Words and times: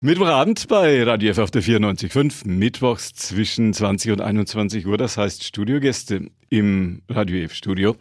Mittwochabend 0.00 0.68
bei 0.68 1.02
Radio 1.02 1.32
F 1.32 1.38
auf 1.38 1.50
der 1.50 1.60
94.5, 1.60 2.46
mittwochs 2.46 3.14
zwischen 3.14 3.72
20 3.72 4.12
und 4.12 4.20
21 4.20 4.86
Uhr, 4.86 4.96
das 4.96 5.16
heißt 5.16 5.42
Studiogäste 5.42 6.30
im 6.50 7.02
Radio 7.08 7.42
F 7.42 7.52
Studio. 7.52 7.96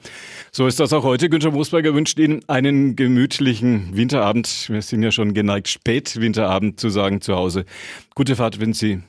So 0.51 0.67
ist 0.67 0.79
das 0.79 0.93
auch 0.93 1.01
heute. 1.01 1.27
Günther 1.27 1.49
Moosberger 1.49 1.95
wünscht 1.95 2.19
Ihnen 2.19 2.47
einen 2.47 2.95
gemütlichen 2.95 3.97
Winterabend. 3.97 4.67
Wir 4.69 4.83
sind 4.83 5.01
ja 5.01 5.09
schon 5.09 5.33
geneigt, 5.33 5.69
Spätwinterabend 5.69 6.79
zu 6.79 6.89
sagen 6.89 7.19
zu 7.19 7.35
Hause. 7.35 7.65
Gute 8.13 8.35
Fahrt, 8.35 8.59
wenn 8.59 8.73
Sie 8.73 8.99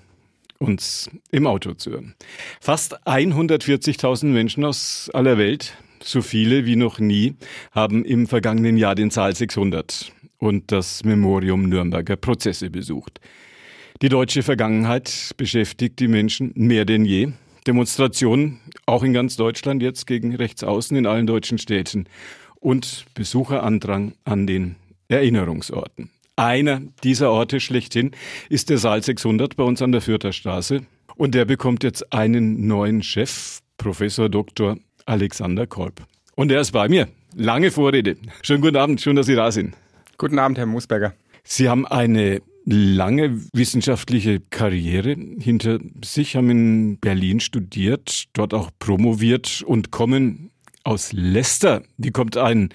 uns 0.56 1.10
im 1.30 1.46
Auto 1.46 1.74
zu 1.74 1.90
hören. 1.90 2.14
Fast 2.58 3.06
140.000 3.06 4.24
Menschen 4.28 4.64
aus 4.64 5.10
aller 5.12 5.36
Welt, 5.36 5.74
so 6.02 6.22
viele 6.22 6.64
wie 6.64 6.76
noch 6.76 7.00
nie, 7.00 7.34
haben 7.70 8.06
im 8.06 8.26
vergangenen 8.26 8.78
Jahr 8.78 8.94
den 8.94 9.10
Zahl 9.10 9.36
600 9.36 10.10
und 10.38 10.72
das 10.72 11.04
Memorium 11.04 11.68
Nürnberger 11.68 12.16
Prozesse 12.16 12.70
besucht. 12.70 13.20
Die 14.00 14.08
deutsche 14.08 14.42
Vergangenheit 14.42 15.32
beschäftigt 15.36 15.98
die 15.98 16.08
Menschen 16.08 16.52
mehr 16.54 16.84
denn 16.84 17.04
je. 17.04 17.32
Demonstrationen, 17.66 18.60
auch 18.86 19.02
in 19.02 19.12
ganz 19.12 19.36
Deutschland 19.36 19.82
jetzt 19.82 20.06
gegen 20.06 20.34
Rechtsaußen 20.34 20.96
in 20.96 21.06
allen 21.06 21.26
deutschen 21.26 21.58
Städten 21.58 22.06
und 22.60 23.06
Besucherandrang 23.14 24.14
an 24.24 24.46
den 24.46 24.76
Erinnerungsorten. 25.08 26.10
Einer 26.36 26.80
dieser 27.02 27.30
Orte 27.32 27.58
schlechthin 27.58 28.12
ist 28.48 28.70
der 28.70 28.78
Saal 28.78 29.02
600 29.02 29.56
bei 29.56 29.64
uns 29.64 29.82
an 29.82 29.90
der 29.90 30.00
Fürther 30.00 30.32
Straße 30.32 30.82
und 31.16 31.34
der 31.34 31.44
bekommt 31.44 31.82
jetzt 31.82 32.12
einen 32.12 32.68
neuen 32.68 33.02
Chef, 33.02 33.58
Professor 33.76 34.28
Dr. 34.28 34.78
Alexander 35.04 35.66
Kolb. 35.66 36.06
Und 36.36 36.52
er 36.52 36.60
ist 36.60 36.70
bei 36.70 36.88
mir. 36.88 37.08
Lange 37.34 37.72
Vorrede. 37.72 38.16
Schönen 38.42 38.62
guten 38.62 38.76
Abend, 38.76 39.00
schön, 39.00 39.16
dass 39.16 39.26
Sie 39.26 39.34
da 39.34 39.50
sind. 39.50 39.74
Guten 40.18 40.40
Abend, 40.40 40.58
Herr 40.58 40.66
Musberger. 40.66 41.14
Sie 41.44 41.68
haben 41.68 41.86
eine 41.86 42.42
lange 42.64 43.40
wissenschaftliche 43.52 44.40
Karriere 44.40 45.14
hinter 45.38 45.78
sich, 46.04 46.34
haben 46.34 46.50
in 46.50 46.98
Berlin 46.98 47.38
studiert, 47.38 48.24
dort 48.32 48.52
auch 48.52 48.70
promoviert 48.80 49.62
und 49.62 49.92
kommen 49.92 50.50
aus 50.82 51.12
Leicester. 51.12 51.84
Wie 51.98 52.10
kommt 52.10 52.36
ein 52.36 52.70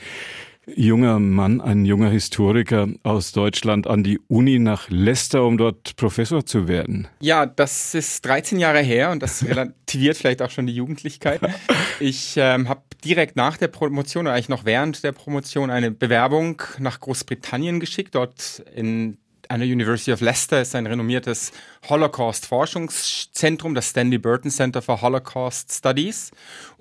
junger 0.65 1.19
Mann, 1.19 1.61
ein 1.61 1.85
junger 1.85 2.09
Historiker 2.09 2.87
aus 3.03 3.31
Deutschland 3.31 3.87
an 3.87 4.03
die 4.03 4.19
Uni 4.27 4.59
nach 4.59 4.89
Leicester, 4.89 5.43
um 5.43 5.57
dort 5.57 5.95
Professor 5.95 6.45
zu 6.45 6.67
werden? 6.67 7.07
Ja, 7.19 7.45
das 7.45 7.93
ist 7.95 8.25
13 8.25 8.59
Jahre 8.59 8.79
her 8.79 9.11
und 9.11 9.21
das 9.21 9.45
relativiert 9.45 10.17
vielleicht 10.17 10.41
auch 10.41 10.49
schon 10.49 10.67
die 10.67 10.75
Jugendlichkeit. 10.75 11.41
Ich 11.99 12.33
ähm, 12.37 12.67
habe 12.69 12.81
direkt 13.05 13.35
nach 13.35 13.55
der 13.55 13.67
Promotion, 13.67 14.25
oder 14.25 14.33
eigentlich 14.33 14.49
noch 14.49 14.65
während 14.65 15.03
der 15.03 15.11
Promotion, 15.11 15.69
eine 15.69 15.91
Bewerbung 15.91 16.61
nach 16.79 16.99
Großbritannien 16.99 17.79
geschickt. 17.79 18.15
Dort 18.15 18.63
in 18.75 19.19
einer 19.47 19.65
University 19.65 20.11
of 20.11 20.21
Leicester 20.21 20.61
ist 20.61 20.75
ein 20.75 20.87
renommiertes 20.87 21.51
Holocaust-Forschungszentrum, 21.87 23.75
das 23.75 23.89
Stanley 23.89 24.17
Burton 24.17 24.49
Center 24.49 24.81
for 24.81 25.01
Holocaust 25.01 25.71
Studies. 25.71 26.31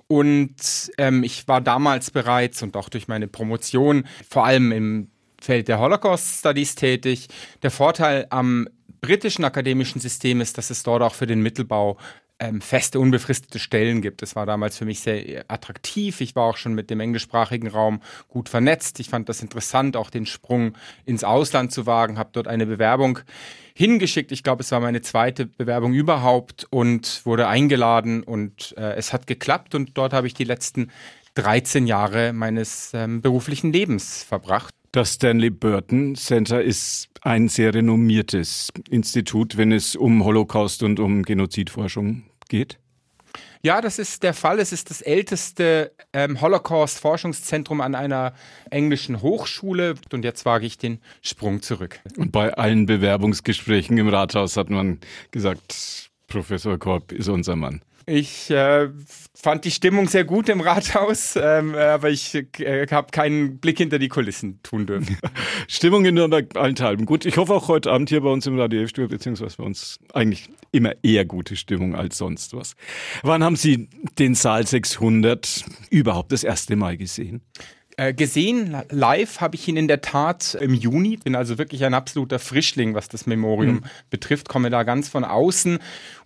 Und 0.07 0.91
ähm, 0.97 1.23
ich 1.23 1.47
war 1.47 1.61
damals 1.61 2.11
bereits 2.11 2.61
und 2.61 2.75
auch 2.77 2.89
durch 2.89 3.07
meine 3.07 3.27
Promotion 3.27 4.05
vor 4.29 4.45
allem 4.45 4.71
im 4.71 5.11
Feld 5.41 5.67
der 5.67 5.79
Holocaust 5.79 6.39
Studies 6.39 6.75
tätig. 6.75 7.27
Der 7.61 7.71
Vorteil 7.71 8.27
am 8.29 8.67
britischen 9.01 9.43
akademischen 9.43 9.99
System 9.99 10.39
ist, 10.39 10.57
dass 10.57 10.69
es 10.69 10.83
dort 10.83 11.03
auch 11.03 11.13
für 11.13 11.27
den 11.27 11.41
Mittelbau 11.41 11.97
ähm, 12.43 12.61
feste, 12.61 12.99
unbefristete 12.99 13.59
Stellen 13.59 14.01
gibt. 14.01 14.21
Das 14.21 14.35
war 14.35 14.45
damals 14.45 14.77
für 14.77 14.85
mich 14.85 14.99
sehr 14.99 15.45
attraktiv. 15.47 16.21
Ich 16.21 16.35
war 16.35 16.43
auch 16.43 16.57
schon 16.57 16.73
mit 16.73 16.89
dem 16.89 16.99
englischsprachigen 16.99 17.69
Raum 17.69 18.01
gut 18.27 18.49
vernetzt. 18.49 18.99
Ich 18.99 19.09
fand 19.09 19.29
das 19.29 19.41
interessant, 19.41 19.95
auch 19.95 20.09
den 20.09 20.25
Sprung 20.25 20.73
ins 21.05 21.23
Ausland 21.23 21.71
zu 21.71 21.85
wagen, 21.85 22.17
habe 22.17 22.29
dort 22.33 22.47
eine 22.47 22.65
Bewerbung 22.65 23.19
hingeschickt. 23.73 24.31
Ich 24.31 24.43
glaube, 24.43 24.61
es 24.61 24.71
war 24.71 24.79
meine 24.79 25.01
zweite 25.01 25.45
Bewerbung 25.45 25.93
überhaupt 25.93 26.67
und 26.69 27.25
wurde 27.25 27.47
eingeladen 27.47 28.23
und 28.23 28.75
äh, 28.77 28.93
es 28.95 29.13
hat 29.13 29.25
geklappt 29.25 29.73
und 29.73 29.97
dort 29.97 30.13
habe 30.13 30.27
ich 30.27 30.33
die 30.33 30.43
letzten 30.43 30.91
13 31.35 31.87
Jahre 31.87 32.33
meines 32.33 32.91
ähm, 32.93 33.21
beruflichen 33.21 33.73
Lebens 33.73 34.23
verbracht. 34.23 34.73
Das 34.91 35.13
Stanley 35.13 35.49
Burton 35.49 36.13
Center 36.13 36.61
ist 36.61 37.07
ein 37.23 37.47
sehr 37.47 37.73
renommiertes 37.73 38.69
Institut, 38.91 39.57
wenn 39.57 39.71
es 39.71 39.95
um 39.95 40.23
Holocaust 40.23 40.83
und 40.83 40.99
um 40.99 41.23
Genozidforschung 41.23 42.25
geht. 42.53 42.77
Ja, 43.63 43.81
das 43.81 43.97
ist 43.97 44.21
der 44.21 44.35
Fall. 44.35 44.59
Es 44.59 44.71
ist 44.71 44.91
das 44.91 45.01
älteste 45.01 45.91
ähm, 46.11 46.39
Holocaust-Forschungszentrum 46.39 47.81
an 47.81 47.95
einer 47.95 48.33
englischen 48.69 49.23
Hochschule. 49.23 49.95
Und 50.11 50.23
jetzt 50.23 50.45
wage 50.45 50.67
ich 50.67 50.77
den 50.77 50.99
Sprung 51.23 51.63
zurück. 51.63 51.99
Und 52.15 52.31
bei 52.31 52.53
allen 52.53 52.85
Bewerbungsgesprächen 52.85 53.97
im 53.97 54.09
Rathaus 54.09 54.55
hat 54.55 54.69
man 54.69 54.99
gesagt, 55.31 56.11
Professor 56.27 56.77
Korb 56.77 57.11
ist 57.11 57.27
unser 57.27 57.55
Mann. 57.55 57.81
Ich 58.05 58.49
äh, 58.49 58.89
fand 59.33 59.65
die 59.65 59.71
Stimmung 59.71 60.07
sehr 60.07 60.23
gut 60.23 60.49
im 60.49 60.61
Rathaus, 60.61 61.35
ähm, 61.35 61.75
aber 61.75 62.09
ich 62.09 62.35
äh, 62.59 62.87
habe 62.89 63.11
keinen 63.11 63.59
Blick 63.59 63.77
hinter 63.77 63.99
die 63.99 64.09
Kulissen 64.09 64.59
tun 64.63 64.85
dürfen. 64.85 65.17
Stimmung 65.67 66.05
in 66.05 66.15
Nürnberg 66.15 66.55
allenthalben. 66.55 67.05
Gut, 67.05 67.25
ich 67.25 67.37
hoffe 67.37 67.53
auch 67.53 67.67
heute 67.67 67.91
Abend 67.91 68.09
hier 68.09 68.21
bei 68.21 68.29
uns 68.29 68.45
im 68.45 68.59
Radio 68.59 68.81
F-Studio, 68.83 69.09
beziehungsweise 69.09 69.57
bei 69.57 69.63
uns 69.63 69.99
eigentlich 70.13 70.49
immer 70.71 70.93
eher 71.03 71.25
gute 71.25 71.55
Stimmung 71.55 71.95
als 71.95 72.17
sonst 72.17 72.53
was. 72.53 72.75
Wann 73.21 73.43
haben 73.43 73.55
Sie 73.55 73.89
den 74.19 74.35
Saal 74.35 74.67
600 74.67 75.63
überhaupt 75.89 76.31
das 76.31 76.43
erste 76.43 76.75
Mal 76.75 76.97
gesehen? 76.97 77.41
Äh, 77.97 78.13
gesehen 78.13 78.75
live 78.89 79.39
habe 79.39 79.55
ich 79.55 79.67
ihn 79.67 79.77
in 79.77 79.87
der 79.87 80.01
Tat 80.01 80.55
im 80.55 80.73
Juni. 80.73 81.17
Bin 81.17 81.35
also 81.35 81.57
wirklich 81.57 81.85
ein 81.85 81.93
absoluter 81.93 82.39
Frischling, 82.39 82.95
was 82.95 83.07
das 83.07 83.27
Memorium 83.27 83.75
mhm. 83.75 83.83
betrifft. 84.09 84.49
Komme 84.49 84.69
da 84.69 84.83
ganz 84.83 85.09
von 85.09 85.23
außen. 85.23 85.79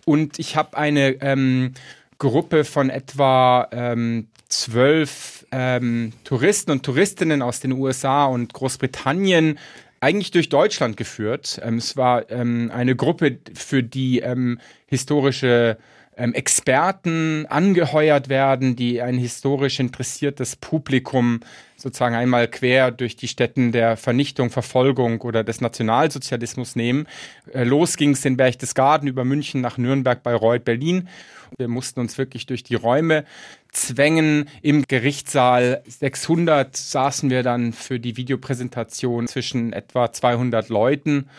Und 0.06 0.40
ich 0.40 0.56
habe 0.56 0.78
eine 0.78 1.22
ähm, 1.22 1.74
Gruppe 2.20 2.64
von 2.64 2.90
etwa 2.90 3.68
ähm, 3.72 4.28
zwölf 4.48 5.46
ähm, 5.52 6.14
Touristen 6.24 6.72
und 6.72 6.84
Touristinnen 6.84 7.42
aus 7.42 7.60
den 7.60 7.74
USA 7.74 8.26
und 8.26 8.54
Großbritannien 8.54 9.60
eigentlich 10.00 10.32
durch 10.32 10.50
Deutschland 10.50 10.96
geführt. 10.98 11.60
Ähm, 11.64 11.78
es 11.78 11.98
war 11.98 12.30
ähm, 12.32 12.72
eine 12.74 12.96
Gruppe, 12.96 13.40
für 13.54 13.84
die 13.84 14.20
ähm, 14.20 14.60
historische 14.86 15.78
ähm, 16.18 16.34
Experten 16.34 17.46
angeheuert 17.48 18.28
werden, 18.28 18.76
die 18.76 19.02
ein 19.02 19.18
historisch 19.18 19.80
interessiertes 19.80 20.56
Publikum 20.56 21.42
sozusagen 21.76 22.16
einmal 22.16 22.48
quer 22.48 22.90
durch 22.92 23.16
die 23.16 23.28
Städten 23.28 23.72
der 23.72 23.98
Vernichtung, 23.98 24.50
Verfolgung 24.50 25.22
oder 25.22 25.44
des 25.44 25.62
Nationalsozialismus 25.62 26.76
nehmen. 26.76 27.08
Äh, 27.54 27.64
los 27.64 27.98
ging 27.98 28.12
es 28.12 28.26
in 28.26 28.36
Berchtesgaden 28.36 29.08
über 29.08 29.24
München 29.24 29.62
nach 29.62 29.78
Nürnberg, 29.78 30.24
Bayreuth, 30.24 30.66
Berlin. 30.66 31.08
Wir 31.58 31.68
mussten 31.68 32.00
uns 32.00 32.18
wirklich 32.18 32.46
durch 32.46 32.64
die 32.64 32.76
Räume 32.76 33.24
zwängen. 33.72 34.50
Im 34.62 34.84
Gerichtssaal 34.88 35.84
600 35.88 36.76
saßen 36.76 37.30
wir 37.30 37.44
dann 37.44 37.74
für 37.74 38.00
die 38.00 38.18
Videopräsentation 38.18 39.28
zwischen 39.28 39.72
etwa 39.72 40.12
200 40.12 40.70
Leuten. 40.70 41.30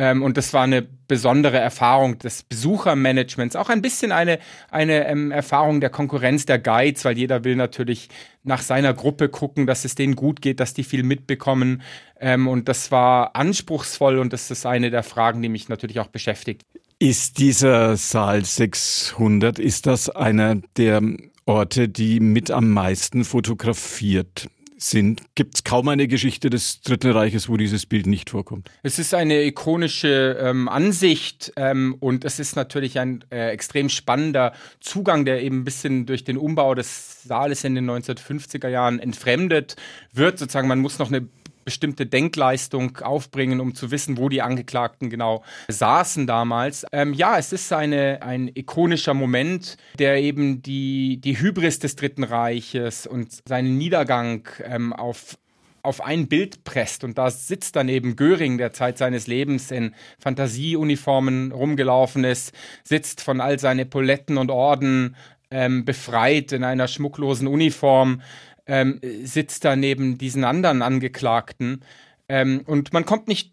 Ähm, 0.00 0.22
und 0.22 0.38
das 0.38 0.54
war 0.54 0.62
eine 0.62 0.80
besondere 0.80 1.58
Erfahrung 1.58 2.16
des 2.16 2.42
Besuchermanagements, 2.42 3.54
auch 3.54 3.68
ein 3.68 3.82
bisschen 3.82 4.12
eine, 4.12 4.38
eine 4.70 5.06
ähm, 5.06 5.30
Erfahrung 5.30 5.82
der 5.82 5.90
Konkurrenz 5.90 6.46
der 6.46 6.58
Guides, 6.58 7.04
weil 7.04 7.18
jeder 7.18 7.44
will 7.44 7.54
natürlich 7.54 8.08
nach 8.42 8.62
seiner 8.62 8.94
Gruppe 8.94 9.28
gucken, 9.28 9.66
dass 9.66 9.84
es 9.84 9.94
denen 9.94 10.16
gut 10.16 10.40
geht, 10.40 10.58
dass 10.58 10.72
die 10.72 10.84
viel 10.84 11.02
mitbekommen. 11.02 11.82
Ähm, 12.18 12.48
und 12.48 12.66
das 12.68 12.90
war 12.90 13.36
anspruchsvoll 13.36 14.18
und 14.18 14.32
das 14.32 14.50
ist 14.50 14.64
eine 14.64 14.90
der 14.90 15.02
Fragen, 15.02 15.42
die 15.42 15.50
mich 15.50 15.68
natürlich 15.68 16.00
auch 16.00 16.06
beschäftigt. 16.06 16.62
Ist 16.98 17.36
dieser 17.36 17.98
Saal 17.98 18.42
600, 18.42 19.58
ist 19.58 19.84
das 19.84 20.08
einer 20.08 20.62
der 20.78 21.02
Orte, 21.44 21.90
die 21.90 22.20
mit 22.20 22.50
am 22.50 22.70
meisten 22.70 23.24
fotografiert 23.24 24.48
sind, 24.82 25.22
gibt 25.34 25.56
es 25.56 25.64
kaum 25.64 25.88
eine 25.88 26.08
Geschichte 26.08 26.50
des 26.50 26.80
Dritten 26.80 27.10
Reiches, 27.10 27.48
wo 27.48 27.56
dieses 27.56 27.86
Bild 27.86 28.06
nicht 28.06 28.30
vorkommt. 28.30 28.70
Es 28.82 28.98
ist 28.98 29.14
eine 29.14 29.42
ikonische 29.44 30.38
ähm, 30.40 30.68
Ansicht 30.68 31.52
ähm, 31.56 31.96
und 32.00 32.24
es 32.24 32.38
ist 32.38 32.56
natürlich 32.56 32.98
ein 32.98 33.24
äh, 33.30 33.50
extrem 33.50 33.88
spannender 33.88 34.52
Zugang, 34.80 35.24
der 35.24 35.42
eben 35.42 35.60
ein 35.60 35.64
bisschen 35.64 36.06
durch 36.06 36.24
den 36.24 36.36
Umbau 36.36 36.74
des 36.74 37.22
Saales 37.22 37.64
in 37.64 37.74
den 37.74 37.90
1950er 37.90 38.68
Jahren 38.68 38.98
entfremdet 38.98 39.76
wird. 40.12 40.38
Sozusagen, 40.38 40.68
man 40.68 40.80
muss 40.80 40.98
noch 40.98 41.08
eine 41.08 41.28
bestimmte 41.64 42.06
Denkleistung 42.06 42.98
aufbringen, 42.98 43.60
um 43.60 43.74
zu 43.74 43.90
wissen, 43.90 44.18
wo 44.18 44.28
die 44.28 44.42
Angeklagten 44.42 45.10
genau 45.10 45.44
saßen 45.68 46.26
damals. 46.26 46.84
Ähm, 46.92 47.12
ja, 47.12 47.38
es 47.38 47.52
ist 47.52 47.72
eine, 47.72 48.22
ein 48.22 48.50
ikonischer 48.54 49.14
Moment, 49.14 49.76
der 49.98 50.16
eben 50.20 50.62
die, 50.62 51.20
die 51.20 51.38
Hybris 51.38 51.78
des 51.78 51.96
Dritten 51.96 52.24
Reiches 52.24 53.06
und 53.06 53.42
seinen 53.46 53.78
Niedergang 53.78 54.48
ähm, 54.64 54.92
auf 54.92 55.36
auf 55.82 56.02
ein 56.02 56.28
Bild 56.28 56.64
presst 56.64 57.04
und 57.04 57.16
da 57.16 57.30
sitzt 57.30 57.76
dann 57.76 57.88
eben 57.88 58.16
Göring, 58.16 58.58
der 58.58 58.72
Zeit 58.72 58.98
seines 58.98 59.26
Lebens 59.26 59.70
in 59.70 59.94
Fantasieuniformen 60.18 61.52
rumgelaufen 61.52 62.24
ist, 62.24 62.52
sitzt 62.84 63.22
von 63.22 63.40
all 63.40 63.58
seinen 63.58 63.80
Epauletten 63.80 64.36
und 64.36 64.50
Orden 64.50 65.16
ähm, 65.50 65.84
befreit 65.84 66.52
in 66.52 66.64
einer 66.64 66.86
schmucklosen 66.86 67.48
Uniform, 67.48 68.22
ähm, 68.70 69.00
sitzt 69.24 69.64
da 69.64 69.74
neben 69.74 70.16
diesen 70.16 70.44
anderen 70.44 70.80
Angeklagten. 70.80 71.80
Ähm, 72.28 72.62
und 72.66 72.92
man 72.92 73.04
kommt 73.04 73.26
nicht 73.26 73.52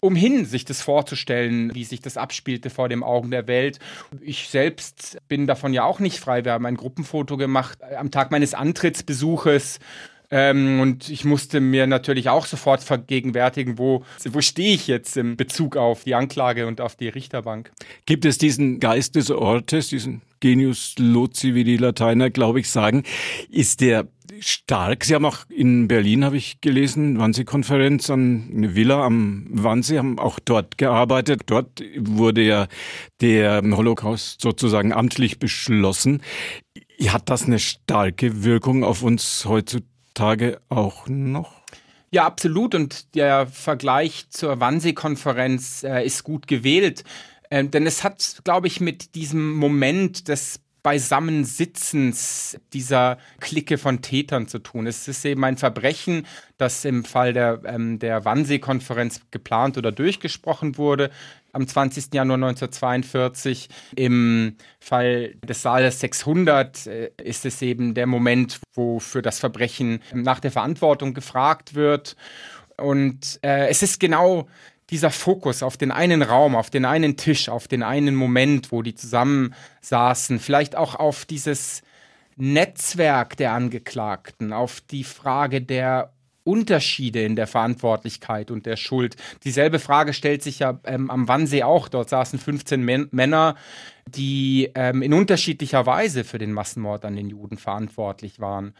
umhin, 0.00 0.46
sich 0.46 0.64
das 0.64 0.82
vorzustellen, 0.82 1.74
wie 1.74 1.84
sich 1.84 2.00
das 2.00 2.16
abspielte 2.16 2.70
vor 2.70 2.88
den 2.88 3.02
Augen 3.02 3.30
der 3.30 3.46
Welt. 3.46 3.78
Ich 4.20 4.48
selbst 4.48 5.18
bin 5.28 5.46
davon 5.46 5.72
ja 5.72 5.84
auch 5.84 6.00
nicht 6.00 6.18
frei. 6.18 6.44
Wir 6.44 6.52
haben 6.52 6.66
ein 6.66 6.76
Gruppenfoto 6.76 7.36
gemacht 7.36 7.78
am 7.96 8.10
Tag 8.10 8.30
meines 8.30 8.54
Antrittsbesuches 8.54 9.80
ähm, 10.30 10.80
und 10.80 11.10
ich 11.10 11.24
musste 11.24 11.60
mir 11.60 11.86
natürlich 11.86 12.28
auch 12.28 12.46
sofort 12.46 12.82
vergegenwärtigen, 12.82 13.78
wo, 13.78 14.04
wo 14.24 14.40
stehe 14.40 14.74
ich 14.74 14.86
jetzt 14.86 15.16
im 15.16 15.36
Bezug 15.36 15.76
auf 15.76 16.04
die 16.04 16.14
Anklage 16.14 16.66
und 16.66 16.80
auf 16.80 16.96
die 16.96 17.08
Richterbank. 17.08 17.70
Gibt 18.06 18.24
es 18.24 18.38
diesen 18.38 18.80
Geist 18.80 19.16
des 19.16 19.30
Ortes, 19.30 19.88
diesen 19.88 20.22
Genius 20.40 20.94
Loci, 20.98 21.54
wie 21.54 21.64
die 21.64 21.76
Lateiner, 21.76 22.30
glaube 22.30 22.60
ich, 22.60 22.70
sagen, 22.70 23.04
ist 23.50 23.80
der 23.80 24.08
stark. 24.40 25.04
Sie 25.04 25.14
haben 25.14 25.24
auch 25.24 25.38
in 25.48 25.88
Berlin, 25.88 26.24
habe 26.24 26.36
ich 26.36 26.60
gelesen, 26.60 27.18
Wannsee-Konferenz 27.18 28.10
an 28.10 28.50
eine 28.54 28.74
Villa 28.74 29.04
am 29.04 29.46
Wannsee, 29.50 29.98
haben 29.98 30.18
auch 30.18 30.38
dort 30.38 30.78
gearbeitet. 30.78 31.42
Dort 31.46 31.82
wurde 31.96 32.42
ja 32.42 32.66
der 33.20 33.62
Holocaust 33.62 34.40
sozusagen 34.40 34.92
amtlich 34.92 35.38
beschlossen. 35.38 36.22
Hat 37.06 37.28
das 37.28 37.44
eine 37.44 37.58
starke 37.58 38.44
Wirkung 38.44 38.84
auf 38.84 39.02
uns 39.02 39.44
heutzutage? 39.46 39.94
Tage 40.14 40.60
auch 40.68 41.08
noch? 41.08 41.52
Ja, 42.10 42.24
absolut. 42.24 42.74
Und 42.74 43.14
der 43.16 43.46
Vergleich 43.46 44.26
zur 44.30 44.60
Wannsee-Konferenz 44.60 45.82
äh, 45.82 46.06
ist 46.06 46.22
gut 46.22 46.46
gewählt. 46.46 47.02
Äh, 47.50 47.64
denn 47.64 47.86
es 47.86 48.04
hat, 48.04 48.40
glaube 48.44 48.68
ich, 48.68 48.80
mit 48.80 49.16
diesem 49.16 49.54
Moment 49.56 50.28
des 50.28 50.60
Beisammensitzens 50.84 52.60
dieser 52.74 53.16
Clique 53.40 53.78
von 53.78 54.02
Tätern 54.02 54.46
zu 54.48 54.58
tun. 54.58 54.86
Es 54.86 55.08
ist 55.08 55.24
eben 55.24 55.42
ein 55.42 55.56
Verbrechen, 55.56 56.26
das 56.58 56.84
im 56.84 57.04
Fall 57.04 57.32
der, 57.32 57.62
ähm, 57.64 57.98
der 57.98 58.26
Wannsee-Konferenz 58.26 59.22
geplant 59.30 59.78
oder 59.78 59.92
durchgesprochen 59.92 60.76
wurde 60.76 61.10
am 61.54 61.66
20. 61.66 62.12
Januar 62.12 62.36
1942. 62.36 63.70
Im 63.96 64.56
Fall 64.78 65.36
des 65.42 65.62
Saales 65.62 66.00
600 66.00 66.86
äh, 66.86 67.10
ist 67.22 67.46
es 67.46 67.62
eben 67.62 67.94
der 67.94 68.06
Moment, 68.06 68.60
wo 68.74 69.00
für 69.00 69.22
das 69.22 69.40
Verbrechen 69.40 70.00
nach 70.12 70.38
der 70.38 70.50
Verantwortung 70.50 71.14
gefragt 71.14 71.74
wird. 71.74 72.14
Und 72.76 73.38
äh, 73.42 73.68
es 73.68 73.82
ist 73.82 74.00
genau 74.00 74.48
dieser 74.90 75.10
Fokus 75.10 75.62
auf 75.62 75.76
den 75.76 75.90
einen 75.90 76.22
Raum, 76.22 76.54
auf 76.56 76.70
den 76.70 76.84
einen 76.84 77.16
Tisch, 77.16 77.48
auf 77.48 77.68
den 77.68 77.82
einen 77.82 78.14
Moment, 78.14 78.72
wo 78.72 78.82
die 78.82 78.94
zusammensaßen, 78.94 80.38
vielleicht 80.38 80.76
auch 80.76 80.94
auf 80.94 81.24
dieses 81.24 81.82
Netzwerk 82.36 83.36
der 83.36 83.52
Angeklagten, 83.52 84.52
auf 84.52 84.80
die 84.80 85.04
Frage 85.04 85.62
der 85.62 86.12
Unterschiede 86.44 87.22
in 87.22 87.36
der 87.36 87.46
Verantwortlichkeit 87.46 88.50
und 88.50 88.66
der 88.66 88.76
Schuld. 88.76 89.16
Dieselbe 89.44 89.78
Frage 89.78 90.12
stellt 90.12 90.42
sich 90.42 90.58
ja 90.58 90.78
ähm, 90.84 91.10
am 91.10 91.26
Wannsee 91.26 91.62
auch. 91.62 91.88
Dort 91.88 92.10
saßen 92.10 92.38
15 92.38 92.82
Män 92.82 93.08
Männer, 93.12 93.56
die 94.06 94.70
ähm, 94.74 95.00
in 95.00 95.14
unterschiedlicher 95.14 95.86
Weise 95.86 96.22
für 96.22 96.36
den 96.36 96.52
Massenmord 96.52 97.06
an 97.06 97.16
den 97.16 97.30
Juden 97.30 97.56
verantwortlich 97.56 98.40
waren. 98.40 98.74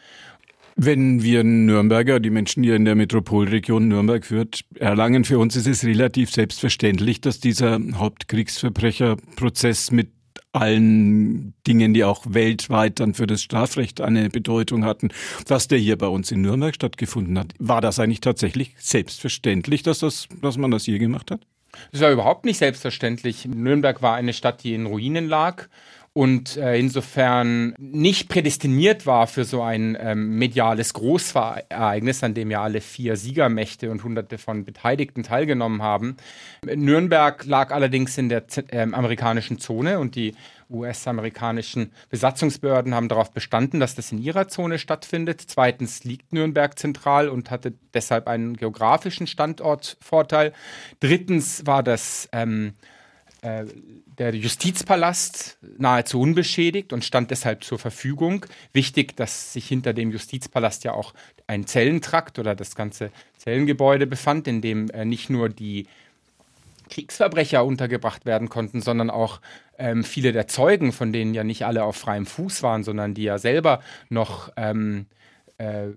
Wenn 0.76 1.22
wir 1.22 1.44
Nürnberger, 1.44 2.18
die 2.18 2.30
Menschen 2.30 2.64
hier 2.64 2.74
in 2.74 2.84
der 2.84 2.96
Metropolregion 2.96 3.86
Nürnberg 3.86 4.26
führt, 4.26 4.64
erlangen, 4.74 5.24
für 5.24 5.38
uns 5.38 5.54
ist 5.54 5.68
es 5.68 5.84
relativ 5.84 6.32
selbstverständlich, 6.32 7.20
dass 7.20 7.38
dieser 7.38 7.78
Hauptkriegsverbrecherprozess 7.94 9.92
mit 9.92 10.10
allen 10.50 11.54
Dingen, 11.66 11.94
die 11.94 12.04
auch 12.04 12.24
weltweit 12.28 13.00
dann 13.00 13.14
für 13.14 13.26
das 13.26 13.42
Strafrecht 13.42 14.00
eine 14.00 14.30
Bedeutung 14.30 14.84
hatten, 14.84 15.10
dass 15.46 15.68
der 15.68 15.78
hier 15.78 15.98
bei 15.98 16.06
uns 16.06 16.30
in 16.30 16.40
Nürnberg 16.42 16.74
stattgefunden 16.74 17.38
hat. 17.38 17.52
War 17.58 17.80
das 17.80 17.98
eigentlich 17.98 18.20
tatsächlich 18.20 18.74
selbstverständlich, 18.78 19.82
dass, 19.82 20.00
das, 20.00 20.28
dass 20.42 20.56
man 20.56 20.70
das 20.70 20.84
hier 20.84 20.98
gemacht 20.98 21.30
hat? 21.30 21.40
Das 21.90 22.00
war 22.00 22.12
überhaupt 22.12 22.44
nicht 22.44 22.58
selbstverständlich. 22.58 23.46
Nürnberg 23.46 24.00
war 24.00 24.14
eine 24.14 24.32
Stadt, 24.32 24.62
die 24.62 24.74
in 24.74 24.86
Ruinen 24.86 25.26
lag 25.28 25.68
und 26.16 26.56
äh, 26.56 26.78
insofern 26.78 27.74
nicht 27.76 28.28
prädestiniert 28.28 29.04
war 29.04 29.26
für 29.26 29.44
so 29.44 29.62
ein 29.62 29.98
ähm, 30.00 30.38
mediales 30.38 30.94
Großereignis, 30.94 32.22
an 32.22 32.34
dem 32.34 32.52
ja 32.52 32.62
alle 32.62 32.80
vier 32.80 33.16
Siegermächte 33.16 33.90
und 33.90 34.04
hunderte 34.04 34.38
von 34.38 34.64
Beteiligten 34.64 35.24
teilgenommen 35.24 35.82
haben. 35.82 36.16
Nürnberg 36.64 37.44
lag 37.46 37.72
allerdings 37.72 38.16
in 38.16 38.28
der 38.28 38.44
äh, 38.68 38.82
amerikanischen 38.82 39.58
Zone 39.58 39.98
und 39.98 40.14
die 40.14 40.36
US-amerikanischen 40.70 41.90
Besatzungsbehörden 42.10 42.94
haben 42.94 43.08
darauf 43.08 43.32
bestanden, 43.32 43.80
dass 43.80 43.96
das 43.96 44.12
in 44.12 44.18
ihrer 44.18 44.46
Zone 44.46 44.78
stattfindet. 44.78 45.42
Zweitens 45.44 46.04
liegt 46.04 46.32
Nürnberg 46.32 46.78
zentral 46.78 47.28
und 47.28 47.50
hatte 47.50 47.74
deshalb 47.92 48.28
einen 48.28 48.56
geografischen 48.56 49.26
Standortvorteil. 49.26 50.52
Drittens 51.00 51.66
war 51.66 51.82
das 51.82 52.28
ähm, 52.30 52.74
äh, 53.44 53.66
der 54.06 54.34
Justizpalast 54.34 55.58
nahezu 55.76 56.18
unbeschädigt 56.18 56.94
und 56.94 57.04
stand 57.04 57.30
deshalb 57.30 57.62
zur 57.62 57.78
Verfügung. 57.78 58.46
Wichtig, 58.72 59.16
dass 59.16 59.52
sich 59.52 59.68
hinter 59.68 59.92
dem 59.92 60.10
Justizpalast 60.10 60.82
ja 60.84 60.92
auch 60.92 61.12
ein 61.46 61.66
Zellentrakt 61.66 62.38
oder 62.38 62.54
das 62.54 62.74
ganze 62.74 63.10
Zellengebäude 63.36 64.06
befand, 64.06 64.48
in 64.48 64.62
dem 64.62 64.88
äh, 64.90 65.04
nicht 65.04 65.28
nur 65.28 65.50
die 65.50 65.86
Kriegsverbrecher 66.88 67.66
untergebracht 67.66 68.24
werden 68.24 68.48
konnten, 68.48 68.80
sondern 68.80 69.10
auch 69.10 69.42
ähm, 69.78 70.04
viele 70.04 70.32
der 70.32 70.48
Zeugen, 70.48 70.92
von 70.92 71.12
denen 71.12 71.34
ja 71.34 71.44
nicht 71.44 71.66
alle 71.66 71.84
auf 71.84 71.96
freiem 71.96 72.24
Fuß 72.24 72.62
waren, 72.62 72.82
sondern 72.82 73.12
die 73.12 73.24
ja 73.24 73.36
selber 73.36 73.80
noch 74.08 74.52
ähm, 74.56 75.04
äh, 75.58 75.88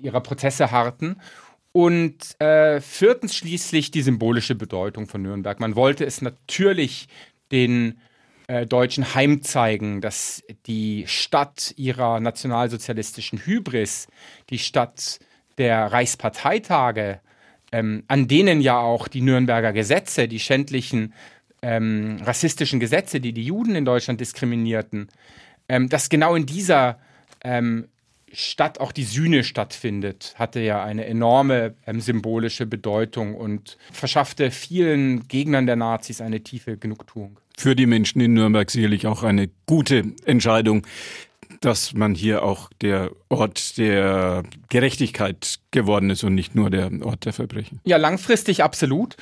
ihrer 0.00 0.22
Prozesse 0.22 0.70
harrten. 0.70 1.20
Und 1.72 2.40
äh, 2.40 2.80
viertens 2.80 3.36
schließlich 3.36 3.90
die 3.90 4.02
symbolische 4.02 4.54
Bedeutung 4.54 5.06
von 5.06 5.22
Nürnberg. 5.22 5.60
Man 5.60 5.76
wollte 5.76 6.04
es 6.04 6.22
natürlich 6.22 7.08
den 7.52 8.00
äh, 8.46 8.66
Deutschen 8.66 9.14
heimzeigen, 9.14 10.00
dass 10.00 10.42
die 10.66 11.04
Stadt 11.06 11.74
ihrer 11.76 12.20
nationalsozialistischen 12.20 13.40
Hybris, 13.44 14.08
die 14.50 14.58
Stadt 14.58 15.20
der 15.58 15.92
Reichsparteitage, 15.92 17.20
ähm, 17.72 18.04
an 18.08 18.28
denen 18.28 18.60
ja 18.60 18.78
auch 18.78 19.08
die 19.08 19.20
Nürnberger 19.20 19.72
Gesetze, 19.72 20.28
die 20.28 20.40
schändlichen 20.40 21.12
ähm, 21.60 22.18
rassistischen 22.22 22.80
Gesetze, 22.80 23.20
die 23.20 23.32
die 23.32 23.44
Juden 23.44 23.74
in 23.74 23.84
Deutschland 23.84 24.20
diskriminierten, 24.20 25.08
ähm, 25.68 25.88
dass 25.88 26.08
genau 26.08 26.34
in 26.34 26.46
dieser 26.46 26.98
ähm, 27.44 27.88
Stadt 28.32 28.80
auch 28.80 28.92
die 28.92 29.04
Sühne 29.04 29.44
stattfindet, 29.44 30.34
hatte 30.36 30.60
ja 30.60 30.82
eine 30.82 31.06
enorme 31.06 31.74
ähm, 31.86 32.00
symbolische 32.00 32.66
Bedeutung 32.66 33.34
und 33.34 33.78
verschaffte 33.92 34.50
vielen 34.50 35.28
Gegnern 35.28 35.66
der 35.66 35.76
Nazis 35.76 36.20
eine 36.20 36.40
tiefe 36.40 36.76
Genugtuung. 36.76 37.38
Für 37.56 37.74
die 37.74 37.86
Menschen 37.86 38.20
in 38.20 38.34
Nürnberg 38.34 38.70
sicherlich 38.70 39.06
auch 39.06 39.24
eine 39.24 39.50
gute 39.66 40.04
Entscheidung, 40.24 40.86
dass 41.60 41.92
man 41.94 42.14
hier 42.14 42.42
auch 42.42 42.70
der 42.80 43.10
Ort 43.28 43.78
der 43.78 44.44
Gerechtigkeit 44.68 45.58
geworden 45.70 46.10
ist 46.10 46.22
und 46.24 46.34
nicht 46.34 46.54
nur 46.54 46.70
der 46.70 46.90
Ort 47.02 47.24
der 47.24 47.32
Verbrechen. 47.32 47.80
Ja, 47.84 47.96
langfristig 47.96 48.62
absolut. 48.62 49.16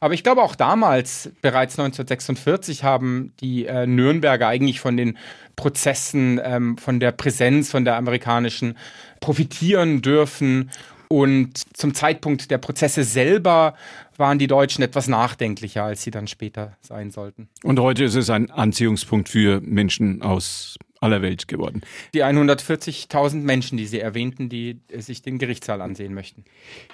Aber 0.00 0.14
ich 0.14 0.22
glaube 0.22 0.42
auch 0.42 0.54
damals, 0.54 1.30
bereits 1.42 1.78
1946, 1.78 2.84
haben 2.84 3.32
die 3.40 3.66
äh, 3.66 3.86
Nürnberger 3.86 4.48
eigentlich 4.48 4.80
von 4.80 4.96
den 4.96 5.18
Prozessen, 5.56 6.40
ähm, 6.42 6.78
von 6.78 7.00
der 7.00 7.12
Präsenz, 7.12 7.70
von 7.70 7.84
der 7.84 7.96
amerikanischen 7.96 8.76
profitieren 9.20 10.00
dürfen. 10.02 10.70
Und 11.08 11.76
zum 11.76 11.92
Zeitpunkt 11.92 12.52
der 12.52 12.58
Prozesse 12.58 13.02
selber 13.02 13.74
waren 14.16 14.38
die 14.38 14.46
Deutschen 14.46 14.84
etwas 14.84 15.08
nachdenklicher, 15.08 15.82
als 15.82 16.02
sie 16.02 16.12
dann 16.12 16.28
später 16.28 16.76
sein 16.82 17.10
sollten. 17.10 17.48
Und 17.64 17.80
heute 17.80 18.04
ist 18.04 18.14
es 18.14 18.30
ein 18.30 18.50
Anziehungspunkt 18.50 19.28
für 19.28 19.60
Menschen 19.60 20.22
aus 20.22 20.76
aller 21.00 21.22
Welt 21.22 21.48
geworden. 21.48 21.80
Die 22.14 22.22
140.000 22.22 23.36
Menschen, 23.36 23.78
die 23.78 23.86
Sie 23.86 24.00
erwähnten, 24.00 24.48
die 24.48 24.80
sich 24.98 25.22
den 25.22 25.38
Gerichtssaal 25.38 25.80
ansehen 25.80 26.14
möchten. 26.14 26.44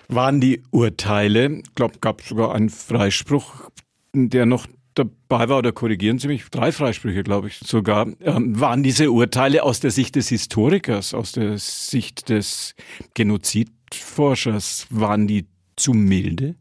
Waren 0.09 0.41
die 0.41 0.63
Urteile, 0.71 1.61
ich 1.65 1.75
glaube, 1.75 1.99
gab 2.01 2.21
es 2.21 2.29
sogar 2.29 2.55
einen 2.55 2.71
Freispruch, 2.71 3.71
der 4.15 4.47
noch 4.47 4.67
dabei 4.95 5.49
war, 5.49 5.59
oder 5.59 5.73
korrigieren 5.73 6.19
Sie 6.19 6.29
mich, 6.29 6.45
drei 6.51 6.73
Freisprüche, 6.73 7.23
glaube 7.23 7.49
ich 7.49 7.59
sogar, 7.59 8.09
ähm, 8.21 8.59
waren 8.59 8.83
diese 8.83 9.11
Urteile 9.11 9.63
aus 9.63 9.81
der 9.81 9.91
Sicht 9.91 10.17
des 10.17 10.29
Historikers, 10.29 11.13
aus 11.13 11.33
der 11.33 11.59
Sicht 11.59 12.29
des 12.29 12.75
Genozidforschers, 13.15 14.87
waren 14.91 15.27
die 15.27 15.47
zu 15.77 15.93
milde? 15.93 16.55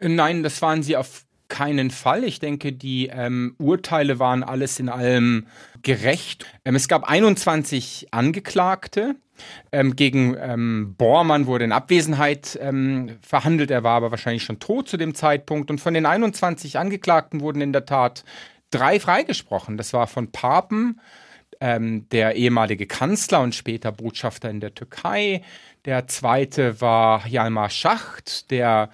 Nein, 0.00 0.42
das 0.42 0.60
waren 0.60 0.82
sie 0.82 0.96
auf 0.96 1.24
keinen 1.48 1.90
Fall. 1.90 2.24
Ich 2.24 2.40
denke, 2.40 2.72
die 2.72 3.08
ähm, 3.08 3.54
Urteile 3.58 4.18
waren 4.18 4.42
alles 4.42 4.80
in 4.80 4.88
allem 4.88 5.46
gerecht. 5.82 6.46
Ähm, 6.64 6.74
es 6.74 6.88
gab 6.88 7.04
21 7.04 8.08
Angeklagte. 8.10 9.16
Ähm, 9.72 9.96
gegen 9.96 10.36
ähm, 10.38 10.94
Bormann 10.96 11.46
wurde 11.46 11.64
in 11.64 11.72
Abwesenheit 11.72 12.58
ähm, 12.62 13.18
verhandelt. 13.20 13.70
Er 13.70 13.82
war 13.82 13.96
aber 13.96 14.10
wahrscheinlich 14.10 14.44
schon 14.44 14.60
tot 14.60 14.88
zu 14.88 14.96
dem 14.96 15.14
Zeitpunkt. 15.14 15.70
Und 15.70 15.80
von 15.80 15.94
den 15.94 16.06
21 16.06 16.78
Angeklagten 16.78 17.40
wurden 17.40 17.60
in 17.60 17.72
der 17.72 17.84
Tat 17.84 18.24
drei 18.70 19.00
freigesprochen. 19.00 19.76
Das 19.76 19.92
war 19.92 20.06
von 20.06 20.30
Papen, 20.30 21.00
ähm, 21.60 22.08
der 22.10 22.36
ehemalige 22.36 22.86
Kanzler 22.86 23.40
und 23.40 23.54
später 23.54 23.92
Botschafter 23.92 24.50
in 24.50 24.60
der 24.60 24.74
Türkei. 24.74 25.42
Der 25.84 26.06
zweite 26.06 26.80
war 26.80 27.26
Hjalmar 27.26 27.70
Schacht, 27.70 28.50
der 28.50 28.90